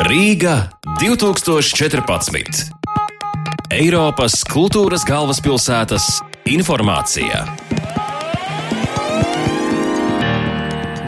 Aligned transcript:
Rīga 0.00 0.70
2014. 0.96 2.70
Eiropas 3.76 4.38
kultūras 4.48 5.02
galvaspilsētas 5.04 6.06
informācija. 6.48 7.42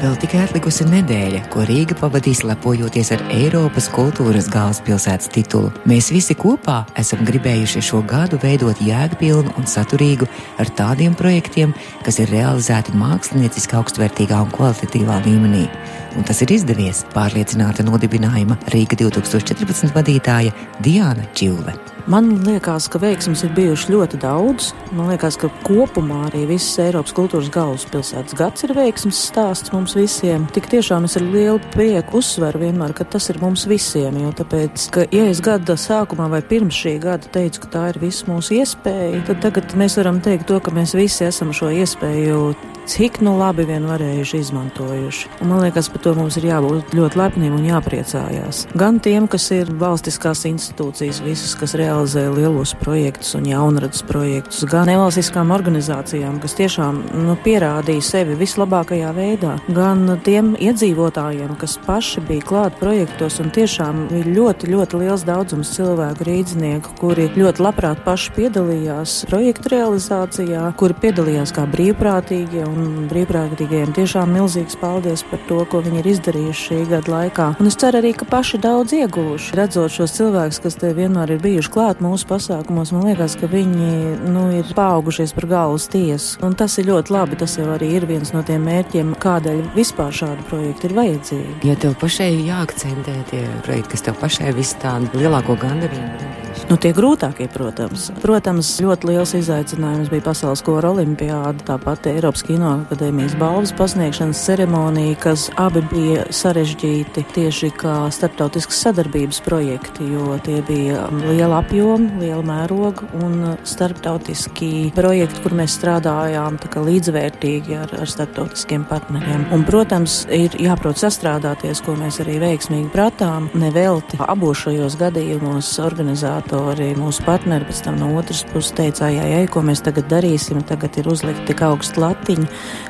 Vēl 0.02 0.16
tikai 0.20 0.42
atlikusi 0.42 0.84
nedēļa, 0.90 1.40
ko 1.48 1.64
Rīga 1.64 1.96
pavadīs 2.02 2.42
lepojoties 2.44 3.14
ar 3.16 3.24
Eiropas 3.32 3.88
kultūras 3.94 4.50
galvaspilsētas 4.52 5.32
titulu. 5.32 5.70
Mēs 5.88 6.10
visi 6.12 6.36
kopā 6.36 6.82
esam 7.00 7.24
gribējuši 7.24 7.80
šo 7.86 8.02
gadu 8.04 8.36
veidot 8.42 8.82
jēgpilnu 8.84 9.54
un 9.56 9.70
saturīgu 9.72 10.28
ar 10.60 10.74
tādiem 10.76 11.16
projektiem, 11.16 11.72
kas 12.04 12.20
ir 12.20 12.34
realizēti 12.34 12.92
mākslinieciski 12.92 13.78
augstvērtīgā 13.80 14.42
un 14.44 14.52
kvalitatīvā 14.52 15.22
līmenī. 15.24 15.64
Un 16.12 16.26
tas 16.28 16.42
ir 16.44 16.50
izdevies, 16.52 17.06
pārliecināta 17.14 17.84
nodibinājuma 17.86 18.58
Rīga 18.74 18.98
2014 19.00 19.94
vadītāja 19.96 20.52
Diana 20.84 21.24
Čilve. 21.32 21.72
Man 22.10 22.32
liekas, 22.42 22.88
ka 22.90 22.98
veiksmes 22.98 23.44
ir 23.46 23.52
bijušas 23.54 23.88
ļoti 23.92 24.18
daudz. 24.24 24.72
Man 24.90 25.12
liekas, 25.12 25.36
ka 25.38 25.48
kopumā 25.62 26.24
arī 26.26 26.42
viss 26.50 26.80
Eiropas 26.82 27.14
kultūras 27.14 27.48
galvaspilsētas 27.54 28.34
gads 28.36 28.66
ir 28.66 28.74
veiksmes 28.74 29.20
stāsts 29.30 29.70
mums 29.72 29.94
visiem. 29.96 30.48
Tik 30.52 30.66
tiešām 30.72 31.06
es 31.06 31.14
ar 31.20 31.24
lielu 31.24 31.62
prieku 31.72 32.18
uzsveru 32.18 32.64
vienmēr, 32.64 32.92
ka 32.98 33.06
tas 33.06 33.30
ir 33.30 33.38
mums 33.40 33.68
visiem. 33.70 34.18
Jo 34.18 34.34
tāpēc, 34.42 34.88
ka 34.92 35.06
ja 35.14 35.28
es 35.30 35.40
gada 35.46 35.78
sākumā 35.78 36.26
vai 36.34 36.42
pirms 36.42 36.74
šī 36.82 36.98
gada 37.06 37.30
teicu, 37.38 37.62
ka 37.62 37.72
tā 37.76 37.86
ir 37.94 38.02
visa 38.02 38.26
mūsu 38.28 38.58
iespēja, 38.58 39.22
tad 39.30 39.40
tagad 39.46 39.78
mēs 39.78 39.96
varam 40.02 40.20
teikt 40.26 40.50
to, 40.50 40.58
ka 40.58 40.74
mēs 40.74 40.96
visi 40.98 41.24
esam 41.30 41.54
šo 41.54 41.70
iespēju 41.70 42.42
cik 42.86 43.20
nu 43.22 43.36
labi 43.38 43.64
vien 43.66 43.84
varējuši 43.86 44.40
izmantojuši. 44.42 45.28
Un 45.42 45.52
man 45.52 45.62
liekas, 45.62 45.88
par 46.02 46.14
to 46.14 46.18
mums 46.18 46.34
ir 46.40 46.48
jābūt 46.48 46.94
ļoti 46.98 47.18
lepniem 47.20 47.52
un 47.54 47.66
jāpriecājās. 47.68 48.64
Gan 48.78 48.96
tiem, 49.02 49.28
kas 49.30 49.44
ir 49.54 49.68
valstiskās 49.78 50.40
institūcijas, 50.48 51.20
visas, 51.22 51.52
kas 51.54 51.76
realizē 51.78 52.24
lielos 52.34 52.72
projektus 52.80 53.36
un 53.38 53.46
jaunradas 53.46 54.02
projektus, 54.08 54.64
gan 54.66 54.88
nevalstiskām 54.90 55.52
organizācijām, 55.54 56.40
kas 56.42 56.56
tiešām 56.58 56.98
nu, 57.22 57.36
pierādīja 57.44 58.02
sevi 58.02 58.34
vislabākajā 58.40 59.12
veidā, 59.14 59.52
gan 59.70 60.02
tiem 60.26 60.56
iedzīvotājiem, 60.58 61.54
kas 61.60 61.76
paši 61.86 62.24
bija 62.26 62.48
klāt 62.48 62.80
projektos 62.82 63.38
un 63.44 63.54
tiešām 63.54 64.08
ir 64.18 64.32
ļoti, 64.34 64.72
ļoti 64.74 65.04
liels 65.04 65.26
daudzums 65.28 65.70
cilvēku 65.76 66.26
rīdzinieku, 66.26 66.96
kuri 66.98 67.28
ļoti 67.36 67.62
labprāt 67.62 68.02
paši 68.02 68.34
piedalījās 68.40 69.20
projektu 69.30 69.76
realizācijā, 69.76 70.66
kuri 70.82 70.98
piedalījās 71.06 71.54
kā 71.54 71.68
brīvprātīgie 71.70 72.66
un 72.66 73.06
brīvprātīgajiem 73.12 73.94
tiešām 74.00 74.34
milzīgs 74.40 74.80
paldies 74.82 75.22
par 75.30 75.46
to, 75.46 75.62
ko 75.70 75.78
viņi 75.84 75.91
ir 76.00 76.08
izdarījuši 76.12 76.66
šī 76.68 76.80
gada 76.90 77.12
laikā. 77.12 77.46
Un 77.62 77.70
es 77.70 77.76
ceru 77.80 78.00
arī, 78.00 78.12
ka 78.16 78.26
paši 78.28 78.60
daudz 78.62 78.94
ieguvuši. 78.96 79.54
Redzot 79.58 79.94
šos 79.94 80.16
cilvēkus, 80.16 80.60
kas 80.64 80.78
te 80.80 80.92
vienmēr 80.96 81.34
ir 81.36 81.42
bijuši 81.44 81.72
klāt 81.72 82.02
mūsu 82.04 82.28
pasākumos, 82.30 82.94
man 82.94 83.08
liekas, 83.10 83.36
ka 83.40 83.50
viņi 83.52 83.92
nu, 84.32 84.48
ir 84.60 84.74
paaugušies 84.76 85.34
par 85.36 85.48
galvas 85.52 85.88
tiesu. 85.92 86.40
Un 86.46 86.56
tas 86.58 86.76
ir 86.80 86.90
ļoti 86.90 87.14
labi. 87.14 87.40
Tas 87.42 87.56
jau 87.58 87.70
arī 87.74 87.94
ir 87.98 88.06
viens 88.10 88.34
no 88.34 88.44
tiem 88.46 88.64
mērķiem, 88.68 89.16
kādēļ 89.22 89.64
vispār 89.76 90.14
šādi 90.22 90.46
projekti 90.50 90.88
ir 90.88 90.96
vajadzīgi. 91.00 91.56
Ja 91.68 91.78
tev 91.80 91.96
pašai 92.02 92.30
jāakcentē 92.46 93.16
tie 93.32 93.46
projekti, 93.66 93.96
kas 93.96 94.06
tev 94.08 94.20
pašai 94.22 94.54
visu 94.56 94.78
tādu 94.82 95.10
lielāko 95.18 95.58
gandarījumu 95.60 96.41
Nu, 96.70 96.76
tie 96.80 96.92
grūtākie, 96.96 97.48
protams. 97.52 98.08
Protams, 98.22 98.70
ļoti 98.82 99.08
liels 99.10 99.34
izaicinājums 99.36 100.10
bija 100.12 100.24
Pasaules 100.28 100.62
kora 100.64 100.92
olimpiāda, 100.92 101.64
tāpat 101.68 102.08
Eiropas 102.12 102.44
Kino 102.46 102.70
akadēmijas 102.82 103.34
balvas 103.40 103.72
pasniegšanas 103.76 104.40
ceremonija, 104.46 105.18
kas 105.22 105.48
abi 105.60 105.82
bija 105.90 106.26
sarežģīti 106.32 107.24
tieši 107.34 107.72
kā 107.80 107.96
starptautiskas 108.14 108.80
sadarbības 108.86 109.42
projekti, 109.46 110.08
jo 110.14 110.38
tie 110.46 110.60
bija 110.68 111.06
liela 111.26 111.60
apjoma, 111.62 112.20
liela 112.22 112.44
mēroga 112.46 113.08
un 113.22 113.56
starptautiski 113.68 114.92
projekti, 114.96 115.42
kur 115.44 115.56
mēs 115.58 115.76
strādājām 115.80 116.60
līdzvērtīgi 116.72 117.76
ar, 117.78 117.92
ar 118.00 118.08
starptautiskiem 118.08 118.86
partneriem. 118.88 119.46
Un, 119.54 119.66
protams, 119.68 120.22
ir 120.32 120.54
jāprot 120.62 120.98
sastrādāties, 121.00 121.82
ko 121.84 121.96
mēs 121.98 122.20
arī 122.24 122.38
veiksmīgi 122.42 122.90
pratām, 122.94 123.50
nevelti 123.58 124.20
abos 124.22 124.64
šajos 124.64 124.96
gadījumos 125.00 125.74
organizēt 125.82 126.41
organizatori, 126.42 126.94
mūsu 126.98 127.22
partneri 127.24 127.64
pēc 127.66 127.82
tam 127.84 127.98
no 128.00 128.16
otras 128.18 128.44
puses 128.52 128.72
teica, 128.74 129.08
jā, 129.10 129.24
jā, 129.24 129.48
ko 129.50 129.62
mēs 129.62 129.82
tagad 129.82 130.08
darīsim, 130.10 130.62
tagad 130.66 130.96
ir 130.98 131.08
uzlikt 131.08 131.46
tik 131.46 131.62
augstu 131.62 132.00
latiņu, 132.00 132.46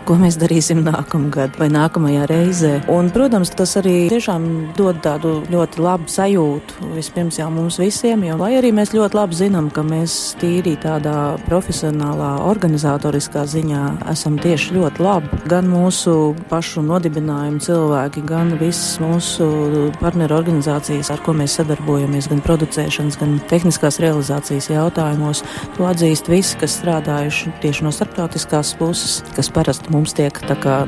ko 0.06 0.16
mēs 0.16 0.38
darīsim 0.38 0.82
nākamgad 0.84 1.58
vai 1.58 1.68
nākamajā 1.68 2.26
reizē. 2.28 2.72
Un, 2.90 3.10
protams, 3.12 3.50
tas 3.50 3.76
arī 3.80 4.08
tiešām 4.10 4.74
dod 4.76 5.00
tādu 5.02 5.42
ļoti 5.50 5.82
labu 5.82 6.08
sajūtu 6.08 6.92
vispirms 6.96 7.38
jau 7.38 7.50
mums 7.50 7.78
visiem, 7.80 8.24
jo 8.24 8.36
lai 8.40 8.56
arī 8.58 8.72
mēs 8.72 8.94
ļoti 8.94 9.16
labi 9.16 9.38
zinām, 9.38 9.70
ka 9.70 9.82
mēs 9.82 10.36
tīri 10.40 10.76
tādā 10.82 11.36
profesionālā, 11.46 12.42
organizatoriskā 12.48 13.44
ziņā 13.46 13.84
esam 14.12 14.38
tieši 14.42 14.78
ļoti 14.78 15.02
labi. 15.02 15.42
Gan 15.50 15.68
mūsu 15.70 16.34
pašu 16.50 16.84
nodibinājumu 16.86 17.62
cilvēki, 17.62 18.24
gan 18.28 18.56
visas 18.60 18.98
mūsu 19.02 19.90
partneru 20.00 20.38
organizācijas, 20.40 21.12
ar 21.12 21.22
ko 21.24 21.34
mēs 21.36 21.58
sadarbojamies, 21.60 22.30
gan 22.32 22.42
producēšanas, 22.44 23.18
gan 23.20 23.38
tehniskās 23.50 23.98
realizācijas 24.02 24.70
jautājumos. 24.72 25.42
To 25.76 25.86
atzīst 25.88 26.30
visi, 26.30 26.56
kas 26.60 26.76
strādājuši 26.80 27.52
tieši 27.62 27.86
no 27.86 27.92
starptautiskās 27.94 28.74
puses, 28.78 29.20
kas 29.36 29.50
parasti 29.52 29.92
mums 29.94 30.14
tiek 30.16 30.38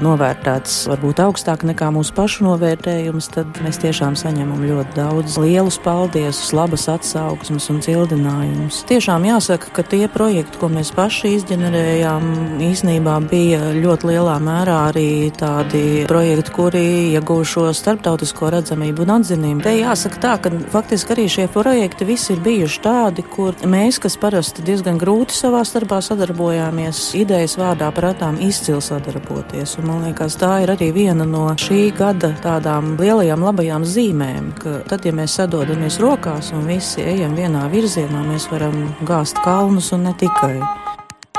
novērtēts 0.02 0.84
varbūt 0.90 1.22
augstāk 1.24 1.64
nekā 1.68 1.90
mūsu 1.94 2.14
pašu 2.16 2.46
novērtējums, 2.46 3.30
tad 3.34 3.60
mēs 3.64 3.80
tiešām 3.82 4.16
saņemam 4.18 4.64
ļoti 4.64 4.96
daudz 4.98 5.38
lielus 5.40 5.78
paldies, 5.82 6.40
labas 6.56 6.86
atsauksmes 6.92 7.68
un 7.72 7.80
cildinājumus. 7.84 8.82
Tiešām 8.90 9.26
jāsaka, 9.28 9.72
ka 9.74 9.86
tie 9.94 10.04
projekti, 10.12 10.60
ko 10.60 10.70
mēs 10.72 10.92
paši 10.94 11.34
izģenerējām, 11.38 12.28
īsnībā 12.68 13.16
bija 13.30 13.72
ļoti 13.78 14.10
lielā 14.12 14.36
mērā 14.44 14.78
arī 14.90 15.08
tādi 15.34 16.04
projekti, 16.10 16.54
kuri 16.54 16.84
ieguvušo 17.14 17.68
starptautisko 17.76 18.52
redzamību 18.54 19.04
un 19.06 19.16
atzinību. 19.18 19.64
Te 19.64 19.74
jāsaka 19.78 20.20
tā, 20.22 20.34
ka 20.44 20.52
faktiski 20.72 21.14
arī 21.16 21.26
šie 21.32 21.48
projekti 21.52 22.08
visi 22.08 22.34
ir 22.34 22.43
bijuši 22.44 22.80
tādi, 22.84 23.24
kur 23.34 23.56
mēs, 23.68 23.98
kas 24.02 24.16
parasti 24.20 24.64
diezgan 24.66 24.98
grūti 25.00 25.36
savā 25.36 25.62
starpā 25.66 26.00
sadarbojāmies, 26.04 27.00
idejas 27.18 27.56
vārdā 27.60 27.90
prātām 27.94 28.38
izcili 28.44 28.82
sadarboties. 28.84 29.76
Un, 29.80 29.88
man 29.90 30.06
liekas, 30.08 30.38
tā 30.40 30.58
ir 30.64 30.74
arī 30.74 30.90
viena 30.94 31.26
no 31.28 31.46
šī 31.58 31.88
gada 31.96 32.34
tādām 32.44 32.94
lielajām 33.00 33.44
labajām 33.48 33.86
zīmēm, 33.88 34.52
ka 34.60 34.78
tad, 34.90 35.06
ja 35.08 35.14
mēs 35.16 35.38
sadodamies 35.40 36.00
rokās 36.02 36.52
un 36.56 36.66
visi 36.68 37.04
ejam 37.04 37.36
vienā 37.38 37.66
virzienā, 37.72 38.24
mēs 38.28 38.48
varam 38.52 38.90
gāzt 39.08 39.40
kalnus 39.44 39.92
un 39.96 40.08
ne 40.08 40.16
tikai. 40.20 40.58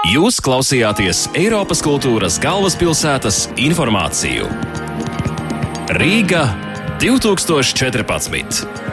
Jūs 0.05 0.37
klausījāties 0.45 1.23
Eiropas 1.33 1.81
kultūras 1.81 2.37
galvaspilsētas 2.43 3.47
informāciju. 3.57 4.51
Rīga 5.97 6.45
2014. 7.01 8.84